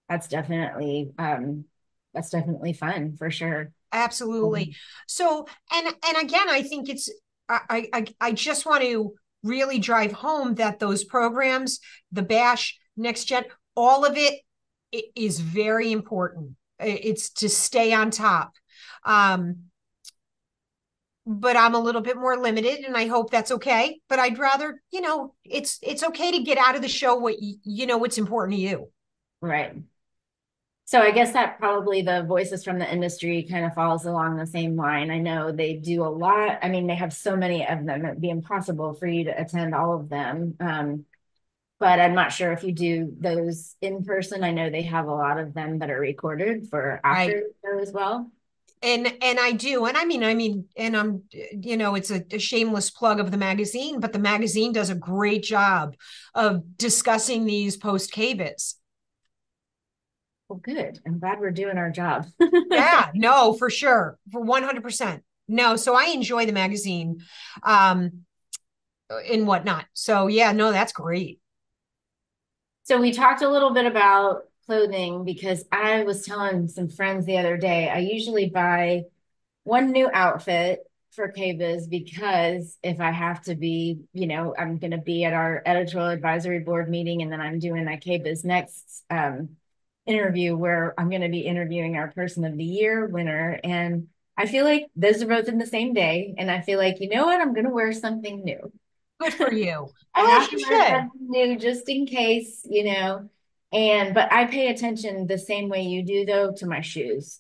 that's 0.08 0.28
definitely 0.28 1.12
um 1.18 1.66
that's 2.14 2.30
definitely 2.30 2.74
fun 2.74 3.16
for 3.18 3.32
sure. 3.32 3.72
Absolutely. 3.92 4.66
Mm-hmm. 4.66 4.72
So 5.08 5.48
and 5.74 5.88
and 5.88 6.18
again, 6.18 6.50
I 6.50 6.62
think 6.62 6.90
it's 6.90 7.10
I, 7.50 7.90
I, 7.94 8.06
I 8.22 8.32
just 8.32 8.66
want 8.66 8.84
to 8.84 9.14
really 9.44 9.80
drive 9.80 10.12
home 10.12 10.56
that 10.56 10.80
those 10.80 11.04
programs, 11.04 11.80
the 12.12 12.22
Bash, 12.22 12.80
Next 12.96 13.26
Gen, 13.26 13.46
all 13.76 14.06
of 14.06 14.18
it, 14.18 14.34
it 14.34 14.42
is 15.16 15.40
very 15.40 15.92
important. 15.92 16.56
It's 16.80 17.30
to 17.32 17.50
stay 17.50 17.94
on 17.94 18.12
top. 18.12 18.54
Um, 19.06 19.66
but 21.26 21.56
I'm 21.56 21.74
a 21.74 21.80
little 21.80 22.02
bit 22.02 22.18
more 22.18 22.38
limited, 22.38 22.84
and 22.86 22.98
I 22.98 23.08
hope 23.08 23.32
that's 23.32 23.52
okay. 23.52 24.02
But 24.10 24.20
I'd 24.20 24.38
rather, 24.38 24.82
you 24.92 25.02
know, 25.02 25.34
it's 25.46 25.80
it's 25.82 26.04
okay 26.04 26.32
to 26.32 26.44
get 26.44 26.58
out 26.58 26.76
of 26.76 26.82
the 26.82 26.90
show 26.90 27.16
what 27.16 27.42
you, 27.42 27.56
you 27.64 27.86
know 27.86 27.98
what's 27.98 28.18
important 28.18 28.58
to 28.58 28.62
you. 28.62 28.90
Right. 29.42 29.74
So 30.86 31.00
I 31.02 31.12
guess 31.12 31.32
that 31.32 31.60
probably 31.60 32.02
the 32.02 32.24
voices 32.24 32.64
from 32.64 32.78
the 32.78 32.92
industry 32.92 33.48
kind 33.50 33.66
of 33.66 33.74
falls 33.74 34.06
along 34.06 34.36
the 34.36 34.46
same 34.46 34.76
line. 34.76 35.12
I 35.12 35.18
know 35.18 35.52
they 35.52 35.76
do 35.76 36.04
a 36.04 36.12
lot. 36.12 36.60
I 36.62 36.68
mean, 36.68 36.88
they 36.88 36.96
have 36.96 37.14
so 37.14 37.38
many 37.38 37.66
of 37.66 37.86
them, 37.86 38.06
it'd 38.06 38.22
be 38.22 38.30
impossible 38.30 38.94
for 38.94 39.08
you 39.08 39.24
to 39.24 39.42
attend 39.42 39.74
all 39.74 39.96
of 39.96 40.10
them. 40.10 40.56
Um, 40.60 41.06
but 41.84 42.00
I'm 42.00 42.14
not 42.14 42.32
sure 42.32 42.54
if 42.54 42.64
you 42.64 42.72
do 42.72 43.14
those 43.20 43.76
in 43.82 44.06
person. 44.06 44.42
I 44.42 44.52
know 44.52 44.70
they 44.70 44.84
have 44.84 45.08
a 45.08 45.14
lot 45.14 45.38
of 45.38 45.54
them 45.54 45.80
that 45.80 45.92
are 45.92 46.00
recorded 46.00 46.70
for 46.70 47.02
after 47.04 47.44
right. 47.62 47.82
as 47.82 47.92
well. 47.92 48.32
And 48.82 49.14
and 49.22 49.38
I 49.38 49.52
do, 49.52 49.84
and 49.84 49.98
I 49.98 50.06
mean, 50.06 50.24
I 50.24 50.34
mean, 50.34 50.70
and 50.78 50.96
I'm, 50.96 51.24
you 51.52 51.76
know, 51.76 51.96
it's 51.96 52.10
a, 52.10 52.24
a 52.32 52.40
shameless 52.40 52.90
plug 52.90 53.20
of 53.20 53.32
the 53.32 53.38
magazine, 53.38 54.00
but 54.00 54.14
the 54.14 54.20
magazine 54.20 54.72
does 54.72 54.90
a 54.90 54.96
great 54.96 55.44
job 55.44 55.98
of 56.34 56.78
discussing 56.78 57.44
these 57.44 57.76
post 57.76 58.14
KBIS 58.14 58.76
well, 60.48 60.60
good. 60.64 61.00
I'm 61.06 61.20
glad 61.20 61.40
we're 61.42 61.52
doing 61.52 61.78
our 61.78 61.90
job. 61.90 62.28
yeah, 62.72 63.10
no, 63.14 63.54
for 63.54 63.70
sure. 63.70 64.18
For 64.32 64.42
100%. 64.42 65.22
No, 65.50 65.76
so 65.76 65.96
I 65.96 66.06
enjoy 66.14 66.46
the 66.46 66.54
magazine 66.54 67.20
um 67.62 68.24
and 69.10 69.46
whatnot. 69.46 69.86
So 69.94 70.28
yeah, 70.28 70.54
no, 70.54 70.72
that's 70.72 70.94
great. 70.94 71.40
So 72.84 73.00
we 73.00 73.12
talked 73.12 73.42
a 73.42 73.50
little 73.50 73.74
bit 73.74 73.86
about 73.86 74.44
clothing 74.66 75.24
because 75.24 75.64
I 75.72 76.04
was 76.04 76.26
telling 76.26 76.68
some 76.68 76.90
friends 76.90 77.26
the 77.26 77.38
other 77.38 77.58
day, 77.58 77.90
I 77.90 78.00
usually 78.00 78.50
buy 78.50 79.04
one 79.64 79.92
new 79.92 80.10
outfit 80.14 80.80
for 81.12 81.32
KBIS 81.32 81.88
because 81.90 82.78
if 82.84 83.00
I 83.00 83.12
have 83.12 83.42
to 83.44 83.56
be, 83.56 84.02
you 84.14 84.28
know, 84.28 84.54
I'm 84.58 84.80
going 84.80 84.92
to 84.92 84.98
be 84.98 85.24
at 85.26 85.34
our 85.34 85.62
editorial 85.66 86.10
advisory 86.10 86.60
board 86.60 86.90
meeting 86.90 87.22
and 87.22 87.32
then 87.32 87.40
I'm 87.40 87.60
doing 87.60 87.88
a 87.88 87.98
KBIS 87.98 88.44
next 88.44 89.04
um, 89.10 89.50
interview 90.06 90.56
where 90.58 90.94
I'm 90.98 91.10
going 91.10 91.22
to 91.22 91.30
be 91.30 91.42
interviewing 91.42 91.96
our 91.96 92.12
person 92.12 92.44
of 92.46 92.58
the 92.58 92.64
year 92.66 93.06
winner. 93.08 93.60
And 93.64 94.08
I 94.38 94.48
feel 94.48 94.66
like 94.66 94.88
those 94.96 95.22
are 95.22 95.28
both 95.28 95.48
in 95.48 95.58
the 95.58 95.68
same 95.68 95.94
day. 95.94 96.36
And 96.38 96.52
I 96.52 96.62
feel 96.62 96.80
like, 96.80 97.00
you 97.00 97.10
know 97.10 97.28
what? 97.28 97.40
I'm 97.40 97.54
going 97.54 97.66
to 97.66 97.72
wear 97.72 97.94
something 97.94 98.44
new. 98.44 98.74
Good 99.20 99.34
for 99.34 99.54
you. 99.54 99.90
I 100.14 100.22
oh, 100.22 100.28
have 100.28 100.50
to 100.50 100.66
wear 100.70 101.10
new 101.20 101.58
just 101.58 101.88
in 101.88 102.06
case, 102.06 102.66
you 102.70 102.84
know. 102.84 103.30
And 103.72 104.14
but 104.14 104.32
I 104.32 104.46
pay 104.46 104.68
attention 104.68 105.28
the 105.28 105.38
same 105.38 105.70
way 105.70 105.82
you 105.82 106.04
do 106.04 106.26
though 106.26 106.54
to 106.58 106.66
my 106.66 106.82
shoes. 106.82 107.40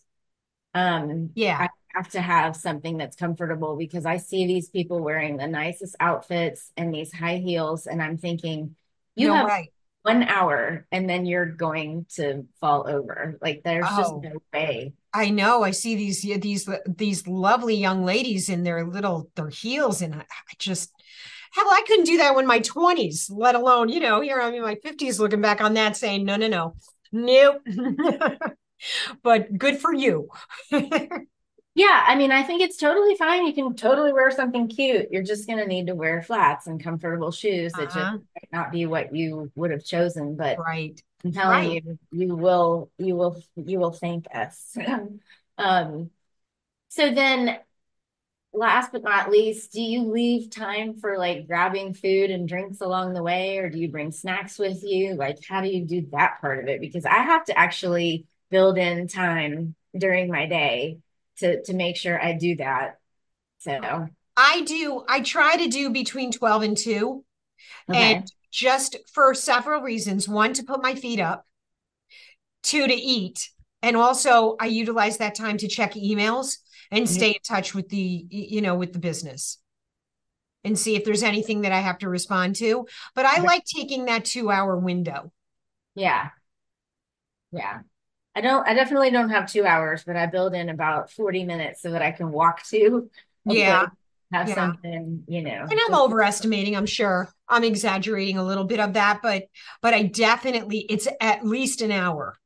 Um 0.73 1.29
yeah. 1.35 1.57
I 1.59 1.69
have 1.95 2.09
to 2.09 2.21
have 2.21 2.55
something 2.55 2.97
that's 2.97 3.15
comfortable 3.15 3.77
because 3.77 4.05
I 4.05 4.17
see 4.17 4.47
these 4.47 4.69
people 4.69 4.99
wearing 4.99 5.37
the 5.37 5.47
nicest 5.47 5.95
outfits 5.99 6.71
and 6.75 6.93
these 6.93 7.13
high 7.13 7.37
heels 7.37 7.85
and 7.85 8.01
I'm 8.01 8.17
thinking 8.17 8.75
you 9.15 9.27
no 9.27 9.35
have 9.35 9.47
right 9.47 9.69
one 10.03 10.23
hour 10.23 10.85
and 10.91 11.09
then 11.09 11.25
you're 11.25 11.45
going 11.45 12.05
to 12.15 12.45
fall 12.59 12.85
over. 12.87 13.37
Like 13.41 13.61
there's 13.63 13.85
oh, 13.89 13.97
just 13.97 14.15
no 14.21 14.41
way. 14.53 14.93
I 15.13 15.29
know. 15.29 15.63
I 15.63 15.71
see 15.71 15.95
these 15.95 16.21
these 16.21 16.69
these 16.85 17.27
lovely 17.27 17.75
young 17.75 18.03
ladies 18.03 18.49
in 18.49 18.63
their 18.63 18.85
little 18.85 19.29
their 19.35 19.49
heels, 19.49 20.01
and 20.01 20.15
I 20.15 20.25
just 20.57 20.91
hell, 21.53 21.67
I 21.67 21.83
couldn't 21.87 22.05
do 22.05 22.17
that 22.17 22.35
when 22.35 22.47
my 22.47 22.59
twenties, 22.59 23.29
let 23.29 23.55
alone 23.55 23.89
you 23.89 23.99
know 23.99 24.21
here 24.21 24.41
I'm 24.41 24.53
in 24.53 24.61
my 24.61 24.75
fifties, 24.75 25.19
looking 25.19 25.41
back 25.41 25.61
on 25.61 25.73
that, 25.75 25.97
saying 25.97 26.25
no, 26.25 26.35
no, 26.35 26.47
no, 26.47 26.75
nope. 27.11 27.61
but 29.23 29.57
good 29.57 29.79
for 29.79 29.93
you. 29.93 30.29
Yeah, 31.75 32.03
I 32.05 32.15
mean, 32.15 32.31
I 32.31 32.43
think 32.43 32.61
it's 32.61 32.77
totally 32.77 33.15
fine. 33.15 33.47
You 33.47 33.53
can 33.53 33.75
totally 33.75 34.13
wear 34.13 34.29
something 34.29 34.67
cute. 34.67 35.07
You're 35.09 35.23
just 35.23 35.47
going 35.47 35.57
to 35.57 35.65
need 35.65 35.87
to 35.87 35.95
wear 35.95 36.21
flats 36.21 36.67
and 36.67 36.81
comfortable 36.81 37.31
shoes 37.31 37.71
that 37.73 37.87
uh-huh. 37.87 38.11
just 38.11 38.23
might 38.35 38.49
not 38.51 38.71
be 38.71 38.85
what 38.85 39.15
you 39.15 39.51
would 39.55 39.71
have 39.71 39.83
chosen. 39.83 40.35
But 40.35 40.59
right, 40.59 41.01
I'm 41.25 41.31
telling 41.31 41.69
right. 41.69 41.83
you, 41.83 41.99
you 42.11 42.35
will, 42.35 42.91
you 42.99 43.15
will, 43.15 43.41
you 43.55 43.79
will 43.79 43.91
thank 43.91 44.27
us. 44.33 44.77
um, 45.57 46.11
so 46.89 47.11
then, 47.11 47.57
last 48.53 48.91
but 48.91 49.03
not 49.03 49.31
least, 49.31 49.71
do 49.71 49.81
you 49.81 50.11
leave 50.11 50.49
time 50.49 50.95
for 50.99 51.17
like 51.17 51.47
grabbing 51.47 51.93
food 51.93 52.29
and 52.29 52.47
drinks 52.47 52.81
along 52.81 53.13
the 53.13 53.23
way, 53.23 53.57
or 53.57 53.69
do 53.69 53.79
you 53.79 53.89
bring 53.89 54.11
snacks 54.11 54.59
with 54.59 54.83
you? 54.83 55.15
Like, 55.15 55.39
how 55.47 55.61
do 55.61 55.67
you 55.67 55.85
do 55.85 56.07
that 56.11 56.39
part 56.39 56.59
of 56.59 56.67
it? 56.67 56.79
Because 56.79 57.05
I 57.05 57.15
have 57.15 57.45
to 57.45 57.57
actually 57.57 58.25
build 58.51 58.77
in 58.77 59.07
time 59.07 59.75
during 59.97 60.29
my 60.29 60.45
day 60.45 60.99
to 61.37 61.63
to 61.63 61.73
make 61.73 61.97
sure 61.97 62.21
I 62.21 62.33
do 62.33 62.55
that. 62.57 62.99
So 63.59 64.07
I 64.37 64.61
do. 64.61 65.03
I 65.07 65.21
try 65.21 65.57
to 65.57 65.67
do 65.67 65.89
between 65.89 66.31
twelve 66.31 66.61
and 66.61 66.77
two, 66.77 67.23
okay. 67.89 68.15
and 68.15 68.31
just 68.51 68.97
for 69.11 69.33
several 69.33 69.81
reasons. 69.81 70.29
One, 70.29 70.53
to 70.53 70.63
put 70.63 70.83
my 70.83 70.95
feet 70.95 71.19
up. 71.19 71.45
Two, 72.61 72.87
to 72.87 72.93
eat, 72.93 73.49
and 73.81 73.97
also 73.97 74.55
I 74.59 74.67
utilize 74.67 75.17
that 75.17 75.35
time 75.35 75.57
to 75.57 75.67
check 75.67 75.93
emails 75.93 76.57
and 76.93 77.05
mm-hmm. 77.05 77.13
stay 77.13 77.29
in 77.31 77.41
touch 77.45 77.73
with 77.73 77.89
the 77.89 78.25
you 78.29 78.61
know 78.61 78.75
with 78.75 78.93
the 78.93 78.99
business 78.99 79.57
and 80.63 80.77
see 80.77 80.95
if 80.95 81.03
there's 81.03 81.23
anything 81.23 81.61
that 81.61 81.71
I 81.71 81.79
have 81.79 81.99
to 81.99 82.09
respond 82.09 82.55
to. 82.57 82.87
But 83.15 83.25
I 83.25 83.41
like 83.41 83.65
taking 83.65 84.05
that 84.05 84.25
two 84.25 84.49
hour 84.49 84.77
window. 84.77 85.31
Yeah. 85.95 86.29
Yeah. 87.51 87.79
I 88.35 88.41
don't, 88.41 88.67
I 88.67 88.73
definitely 88.73 89.11
don't 89.11 89.29
have 89.29 89.51
two 89.51 89.65
hours, 89.65 90.03
but 90.05 90.15
I 90.15 90.25
build 90.25 90.55
in 90.55 90.69
about 90.69 91.11
40 91.11 91.43
minutes 91.45 91.81
so 91.81 91.91
that 91.91 92.01
I 92.01 92.11
can 92.11 92.31
walk 92.31 92.63
to. 92.67 93.09
Yeah. 93.45 93.87
have 94.31 94.47
Yeah. 94.47 94.55
something, 94.55 95.25
you 95.27 95.41
know. 95.41 95.67
And 95.69 95.77
I'm 95.85 95.93
overestimating, 95.93 96.77
I'm 96.77 96.85
sure. 96.85 97.27
I'm 97.49 97.65
exaggerating 97.65 98.37
a 98.37 98.43
little 98.43 98.63
bit 98.63 98.79
of 98.79 98.93
that, 98.93 99.19
but 99.21 99.43
but 99.81 99.93
I 99.93 100.03
definitely 100.03 100.85
it's 100.89 101.09
at 101.19 101.45
least 101.45 101.81
an 101.81 101.91
hour. 101.91 102.37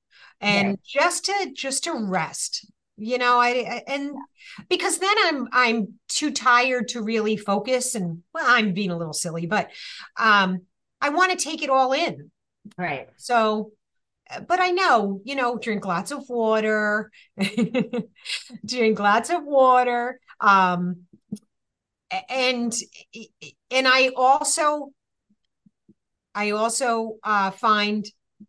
And 0.41 0.69
Right. 0.69 0.79
just 0.83 1.25
to 1.25 1.51
just 1.53 1.83
to 1.83 1.93
rest. 1.93 2.65
You 2.97 3.17
know, 3.19 3.39
I, 3.39 3.49
I 3.49 3.83
and 3.87 4.11
because 4.69 4.97
then 4.97 5.15
I'm 5.25 5.47
I'm 5.51 5.93
too 6.07 6.31
tired 6.31 6.89
to 6.89 7.03
really 7.03 7.37
focus 7.37 7.93
and 7.95 8.23
well, 8.33 8.45
I'm 8.47 8.73
being 8.73 8.89
a 8.91 8.97
little 8.97 9.13
silly, 9.13 9.45
but 9.45 9.69
um 10.17 10.61
I 10.99 11.09
want 11.09 11.31
to 11.31 11.43
take 11.43 11.61
it 11.61 11.69
all 11.69 11.93
in. 11.93 12.31
Right. 12.77 13.07
So 13.17 13.71
but 14.47 14.59
I 14.59 14.71
know, 14.71 15.21
you 15.23 15.35
know, 15.35 15.57
drink 15.57 15.85
lots 15.85 16.11
of 16.11 16.27
water, 16.29 17.11
drink 18.65 18.99
lots 18.99 19.29
of 19.29 19.43
water. 19.43 20.19
Um, 20.39 21.07
and 22.29 22.73
and 23.71 23.87
I 23.87 24.11
also 24.15 24.91
I 26.33 26.51
also 26.51 27.17
uh, 27.23 27.51
find 27.51 28.05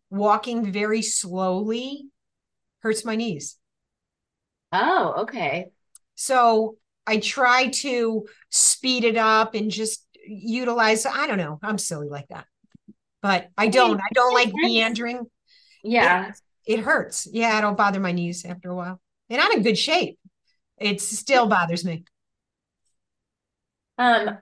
walking 0.09 0.71
very 0.71 1.01
slowly 1.01 2.07
hurts 2.81 3.05
my 3.05 3.15
knees. 3.15 3.58
Oh, 4.71 5.15
okay. 5.21 5.67
So 6.15 6.77
I 7.07 7.17
try 7.17 7.67
to 7.67 8.27
speed 8.49 9.03
it 9.03 9.17
up 9.17 9.55
and 9.55 9.71
just 9.71 10.05
utilize. 10.27 11.05
I 11.05 11.27
don't 11.27 11.37
know. 11.37 11.59
I'm 11.63 11.77
silly 11.77 12.09
like 12.09 12.27
that, 12.29 12.45
but 13.21 13.49
I 13.57 13.67
don't. 13.67 13.99
I 13.99 14.09
don't 14.13 14.33
like 14.33 14.51
meandering. 14.53 15.25
Yeah. 15.83 16.31
It 16.65 16.79
hurts. 16.79 17.27
Yeah, 17.31 17.57
it'll 17.57 17.73
bother 17.73 17.99
my 17.99 18.11
knees 18.11 18.45
after 18.45 18.69
a 18.69 18.75
while. 18.75 19.01
And 19.29 19.41
I'm 19.41 19.51
in 19.53 19.63
good 19.63 19.77
shape. 19.77 20.19
It 20.77 21.01
still 21.01 21.47
bothers 21.47 21.83
me. 21.83 22.03
Um, 23.97 24.37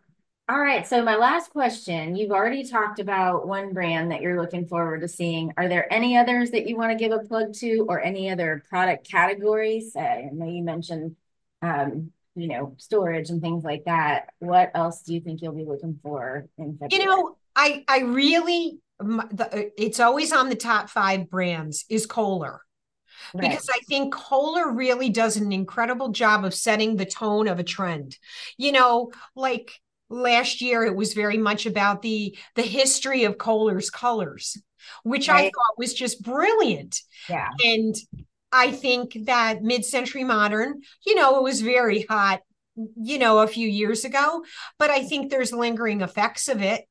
all 0.50 0.60
right. 0.60 0.88
So 0.88 1.04
my 1.04 1.18
last 1.18 1.51
question, 1.51 2.16
you've 2.16 2.32
already 2.32 2.63
talked 2.63 3.00
about 3.00 3.48
one 3.48 3.74
brand 3.74 4.12
that 4.12 4.22
you're 4.22 4.39
looking 4.42 4.66
forward 4.66 5.01
to 5.01 5.08
seeing. 5.08 5.51
Are 5.58 5.68
there 5.68 5.92
any 5.92 6.18
others 6.18 6.51
that 6.51 6.68
you 6.68 6.77
want 6.77 6.92
to 6.92 6.98
give 6.98 7.12
a 7.12 7.20
plug 7.20 7.54
to 7.56 7.86
or 7.89 8.01
any 8.01 8.30
other 8.30 8.63
product 8.70 9.10
categories? 9.10 9.94
I 9.96 10.30
know 10.32 10.48
you 10.48 10.63
mentioned 10.63 11.16
um, 11.62 12.12
you 12.36 12.48
know, 12.48 12.75
storage 12.77 13.30
and 13.30 13.42
things 13.42 13.63
like 13.63 13.86
that. 13.86 14.30
What 14.39 14.72
else 14.75 15.01
do 15.01 15.13
you 15.13 15.20
think 15.20 15.42
you'll 15.42 15.54
be 15.54 15.66
looking 15.66 16.00
for 16.01 16.48
in 16.58 16.77
February? 16.77 17.04
You 17.04 17.06
know, 17.06 17.36
I 17.56 17.84
I 17.88 18.00
really 18.01 18.80
it's 19.00 20.00
always 20.00 20.32
on 20.32 20.50
the 20.50 20.56
top 20.56 20.89
five 20.89 21.30
brands 21.30 21.86
is 21.89 22.06
Kohler 22.06 22.62
Right. 23.34 23.50
because 23.50 23.68
I 23.70 23.80
think 23.88 24.13
Kohler 24.13 24.72
really 24.72 25.10
does 25.10 25.38
an 25.38 25.51
incredible 25.51 26.10
job 26.10 26.46
of 26.46 26.54
setting 26.54 26.96
the 26.96 27.06
tone 27.06 27.48
of 27.48 27.60
a 27.60 27.63
trend. 27.63 28.18
You 28.58 28.72
know, 28.72 29.12
like 29.36 29.72
last 30.09 30.61
year 30.61 30.83
it 30.83 30.95
was 30.95 31.13
very 31.13 31.37
much 31.37 31.65
about 31.65 32.01
the 32.01 32.37
the 32.55 32.61
history 32.61 33.23
of 33.23 33.37
Kohler's 33.37 33.89
colors, 33.89 34.57
which 35.03 35.29
I 35.29 35.43
thought 35.43 35.77
was 35.77 35.93
just 35.93 36.21
brilliant. 36.21 37.01
Yeah. 37.29 37.49
And 37.63 37.95
I 38.51 38.71
think 38.71 39.17
that 39.25 39.61
mid-century 39.61 40.23
modern, 40.23 40.81
you 41.05 41.15
know, 41.15 41.37
it 41.37 41.43
was 41.43 41.61
very 41.61 42.05
hot, 42.09 42.39
you 42.95 43.19
know, 43.19 43.39
a 43.39 43.47
few 43.47 43.67
years 43.67 44.05
ago, 44.05 44.43
but 44.79 44.89
I 44.89 45.03
think 45.03 45.29
there's 45.29 45.51
lingering 45.51 46.01
effects 46.01 46.47
of 46.47 46.61
it. 46.61 46.85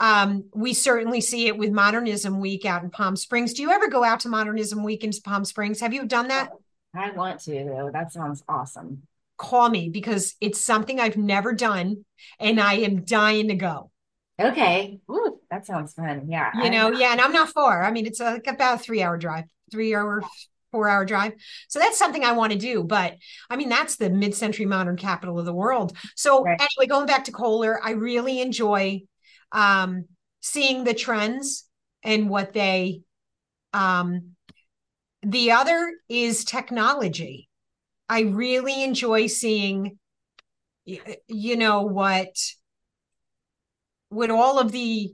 Um, 0.00 0.46
we 0.54 0.72
certainly 0.72 1.20
see 1.20 1.46
it 1.46 1.58
with 1.58 1.70
Modernism 1.70 2.40
Week 2.40 2.64
out 2.64 2.82
in 2.82 2.90
Palm 2.90 3.16
Springs. 3.16 3.52
Do 3.52 3.62
you 3.62 3.70
ever 3.70 3.88
go 3.88 4.02
out 4.02 4.20
to 4.20 4.28
Modernism 4.28 4.82
Week 4.82 5.04
in 5.04 5.12
Palm 5.22 5.44
Springs? 5.44 5.80
Have 5.80 5.92
you 5.92 6.06
done 6.06 6.28
that? 6.28 6.50
I 6.94 7.10
want 7.12 7.40
to 7.40 7.52
though. 7.52 7.90
That 7.92 8.12
sounds 8.12 8.42
awesome. 8.48 9.02
Call 9.40 9.70
me 9.70 9.88
because 9.88 10.34
it's 10.42 10.60
something 10.60 11.00
I've 11.00 11.16
never 11.16 11.54
done 11.54 12.04
and 12.38 12.60
I 12.60 12.74
am 12.74 13.04
dying 13.04 13.48
to 13.48 13.54
go. 13.54 13.90
Okay. 14.38 15.00
Ooh, 15.10 15.38
that 15.50 15.64
sounds 15.64 15.94
fun. 15.94 16.26
Yeah. 16.28 16.50
You 16.62 16.68
know, 16.68 16.92
yeah, 16.92 17.12
and 17.12 17.20
I'm 17.22 17.32
not 17.32 17.48
far. 17.48 17.82
I 17.82 17.90
mean, 17.90 18.04
it's 18.04 18.20
like 18.20 18.46
about 18.46 18.74
a 18.74 18.82
three 18.82 19.02
hour 19.02 19.16
drive, 19.16 19.44
three 19.70 19.94
hour, 19.94 20.22
four 20.72 20.88
hour 20.88 21.06
drive. 21.06 21.32
So 21.68 21.78
that's 21.78 21.98
something 21.98 22.22
I 22.22 22.32
want 22.32 22.52
to 22.52 22.58
do. 22.58 22.84
But 22.84 23.16
I 23.48 23.56
mean, 23.56 23.70
that's 23.70 23.96
the 23.96 24.10
mid 24.10 24.34
century 24.34 24.66
modern 24.66 24.96
capital 24.96 25.38
of 25.38 25.46
the 25.46 25.54
world. 25.54 25.96
So 26.16 26.44
Right. 26.44 26.60
anyway, 26.60 26.86
going 26.88 27.06
back 27.06 27.24
to 27.24 27.32
Kohler, 27.32 27.80
I 27.82 27.92
really 27.92 28.42
enjoy 28.42 29.02
um, 29.52 30.04
seeing 30.42 30.84
the 30.84 30.94
trends 30.94 31.64
and 32.02 32.28
what 32.28 32.52
they. 32.52 33.00
Um, 33.72 34.32
the 35.22 35.52
other 35.52 35.92
is 36.08 36.44
technology. 36.44 37.49
I 38.10 38.22
really 38.22 38.82
enjoy 38.82 39.28
seeing, 39.28 39.96
you 40.84 41.56
know, 41.56 41.82
what 41.82 42.34
what 44.08 44.30
all 44.30 44.58
of 44.58 44.72
the 44.72 45.12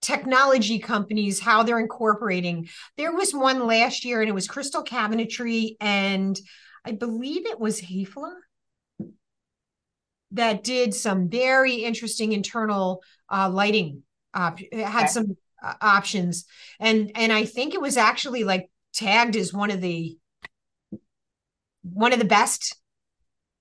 technology 0.00 0.78
companies 0.78 1.40
how 1.40 1.62
they're 1.62 1.78
incorporating. 1.78 2.68
There 2.96 3.12
was 3.12 3.34
one 3.34 3.66
last 3.66 4.02
year, 4.04 4.22
and 4.22 4.30
it 4.30 4.34
was 4.34 4.48
Crystal 4.48 4.82
Cabinetry, 4.82 5.76
and 5.78 6.40
I 6.86 6.92
believe 6.92 7.44
it 7.44 7.60
was 7.60 7.82
Hafele 7.82 8.32
that 10.32 10.64
did 10.64 10.94
some 10.94 11.28
very 11.28 11.76
interesting 11.76 12.32
internal 12.32 13.02
uh, 13.30 13.50
lighting. 13.50 14.02
Op- 14.34 14.60
it 14.60 14.84
had 14.86 15.04
Okay. 15.04 15.12
some 15.12 15.36
uh, 15.62 15.74
options, 15.82 16.46
and 16.80 17.12
and 17.14 17.30
I 17.30 17.44
think 17.44 17.74
it 17.74 17.80
was 17.80 17.98
actually 17.98 18.44
like 18.44 18.70
tagged 18.94 19.36
as 19.36 19.52
one 19.52 19.70
of 19.70 19.80
the 19.82 20.16
one 21.92 22.12
of 22.12 22.18
the 22.18 22.24
best 22.24 22.76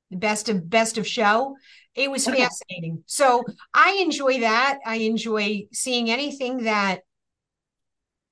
the 0.09 0.17
best 0.17 0.47
of 0.49 0.69
best 0.69 0.97
of 0.97 1.05
show. 1.07 1.57
It 1.93 2.09
was 2.09 2.27
Okay. 2.27 2.43
fascinating. 2.43 3.03
So 3.07 3.43
i 3.73 3.97
enjoy 4.01 4.39
that. 4.41 4.79
I 4.85 4.95
enjoy 4.97 5.67
seeing 5.73 6.09
anything 6.09 6.63
that 6.63 7.01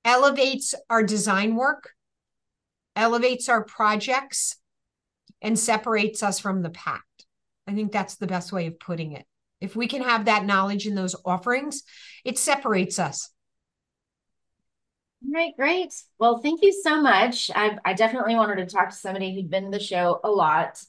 elevates 0.04 0.74
our 0.88 1.02
design 1.02 1.56
work 1.56 1.90
elevates 2.94 3.48
our 3.50 3.62
projects 3.62 4.56
and 5.42 5.58
separates 5.58 6.22
us 6.22 6.38
from 6.38 6.62
the 6.62 6.70
pack. 6.70 7.04
I 7.66 7.74
think 7.74 7.92
that's 7.92 8.14
the 8.16 8.26
best 8.26 8.52
way 8.52 8.66
of 8.66 8.80
putting 8.80 9.12
it. 9.12 9.26
If 9.60 9.76
we 9.76 9.86
can 9.86 10.02
have 10.02 10.24
that 10.24 10.46
knowledge 10.46 10.86
in 10.86 10.94
those 10.94 11.16
offerings 11.24 11.82
it 12.24 12.38
separates 12.38 12.98
us 12.98 13.30
All 15.24 15.32
right, 15.32 15.56
great. 15.56 15.94
Well, 16.18 16.38
thank 16.38 16.62
you 16.62 16.72
so 16.72 17.00
much. 17.00 17.50
I, 17.54 17.78
I 17.84 17.94
definitely 17.94 18.36
wanted 18.36 18.56
to 18.56 18.66
talk 18.66 18.90
to 18.90 18.96
somebody 18.96 19.34
who'd 19.34 19.50
been 19.50 19.64
to 19.64 19.70
the 19.78 19.82
show 19.82 20.20
a 20.22 20.30
lot. 20.30 20.82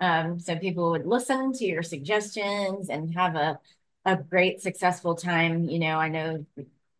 Um, 0.00 0.38
so 0.38 0.56
people 0.56 0.90
would 0.92 1.06
listen 1.06 1.52
to 1.54 1.64
your 1.64 1.82
suggestions 1.82 2.88
and 2.88 3.14
have 3.14 3.36
a, 3.36 3.58
a 4.04 4.16
great, 4.16 4.62
successful 4.62 5.14
time. 5.14 5.64
You 5.68 5.78
know, 5.80 5.98
I 5.98 6.08
know 6.08 6.46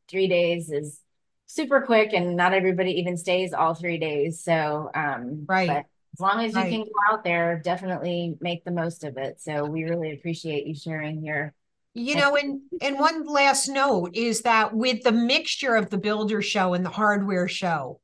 three 0.08 0.28
days 0.28 0.70
is 0.70 1.00
super 1.46 1.80
quick 1.82 2.12
and 2.12 2.36
not 2.36 2.54
everybody 2.54 2.92
even 3.00 3.16
stays 3.16 3.52
all 3.52 3.74
three 3.74 3.98
days. 3.98 4.40
So, 4.42 4.90
um, 4.94 5.48
Right. 5.48 5.66
but 5.66 5.84
as 6.14 6.20
long 6.20 6.44
as 6.44 6.56
you 6.56 6.66
Right. 6.66 6.68
can 6.68 6.84
go 6.84 6.92
out 7.12 7.24
there, 7.24 7.60
definitely 7.64 8.36
make 8.40 8.64
the 8.64 8.70
most 8.70 9.04
of 9.04 9.16
it. 9.16 9.40
So 9.40 9.64
we 9.64 9.84
really 9.84 10.12
appreciate 10.12 10.66
you 10.66 10.74
sharing 10.74 11.24
your 11.24 11.54
You 11.96 12.16
know, 12.16 12.36
and 12.36 12.60
and 12.82 12.98
one 12.98 13.24
last 13.24 13.68
note 13.68 14.10
is 14.14 14.42
that 14.42 14.74
with 14.74 15.04
the 15.04 15.12
mixture 15.12 15.76
of 15.76 15.90
the 15.90 15.98
builder 15.98 16.42
show 16.42 16.74
and 16.74 16.84
the 16.84 16.90
hardware 16.90 17.46
show, 17.46 18.00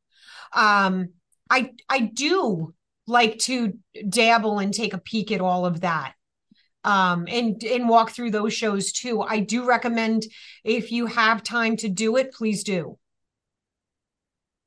um, 0.55 1.09
I 1.51 1.73
I 1.89 1.99
do 2.01 2.73
like 3.09 3.39
to 3.41 3.77
dabble 4.09 4.61
and 4.61 4.73
take 4.73 4.95
a 4.95 4.99
peek 4.99 5.33
at 5.33 5.41
all 5.41 5.67
of 5.67 5.81
that. 5.81 6.15
Um, 6.85 7.27
and 7.29 7.63
and 7.65 7.89
walk 7.89 8.13
through 8.13 8.31
those 8.31 8.55
shows 8.55 8.93
too. 8.93 9.23
I 9.23 9.41
do 9.41 9.67
recommend 9.67 10.23
if 10.63 10.93
you 10.93 11.07
have 11.07 11.43
time 11.43 11.77
to 11.79 11.89
do 11.89 12.17
it, 12.17 12.33
please 12.33 12.63
do. 12.63 12.97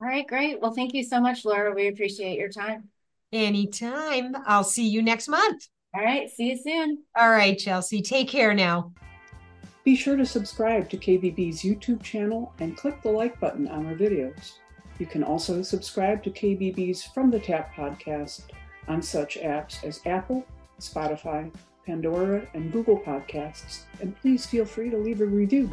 All 0.01 0.09
right, 0.09 0.27
great. 0.27 0.59
Well, 0.59 0.73
thank 0.73 0.93
you 0.93 1.03
so 1.03 1.21
much, 1.21 1.45
Laura. 1.45 1.73
We 1.73 1.87
appreciate 1.87 2.37
your 2.37 2.49
time. 2.49 2.89
Anytime. 3.31 4.35
I'll 4.45 4.65
see 4.65 4.89
you 4.89 5.01
next 5.01 5.29
month. 5.29 5.65
All 5.95 6.03
right, 6.03 6.29
see 6.29 6.49
you 6.49 6.57
soon. 6.57 7.03
All 7.15 7.29
right, 7.29 7.57
Chelsea. 7.57 8.01
Take 8.01 8.27
care 8.27 8.53
now. 8.53 8.91
Be 9.83 9.97
sure 9.97 10.15
to 10.15 10.25
subscribe 10.25 10.89
to 10.91 10.97
KBB's 10.97 11.61
YouTube 11.61 12.01
channel 12.01 12.53
and 12.59 12.77
click 12.77 13.01
the 13.01 13.09
like 13.09 13.37
button 13.41 13.67
on 13.67 13.85
our 13.85 13.95
videos. 13.95 14.53
You 14.97 15.05
can 15.05 15.25
also 15.25 15.61
subscribe 15.61 16.23
to 16.23 16.29
KBB's 16.29 17.03
From 17.03 17.29
the 17.29 17.39
Tap 17.39 17.75
podcast 17.75 18.43
on 18.87 19.01
such 19.01 19.37
apps 19.37 19.83
as 19.83 19.99
Apple, 20.05 20.45
Spotify, 20.79 21.53
Pandora, 21.85 22.47
and 22.53 22.71
Google 22.71 22.97
Podcasts, 22.97 23.81
and 23.99 24.15
please 24.21 24.45
feel 24.45 24.63
free 24.63 24.89
to 24.89 24.97
leave 24.97 25.19
a 25.19 25.25
review. 25.25 25.69